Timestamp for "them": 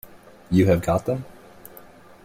1.05-1.25